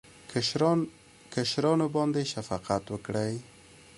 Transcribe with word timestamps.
کشرانو 1.41 1.85
باندې 1.95 2.21
شفقت 2.33 2.83
وکړئ 2.89 3.33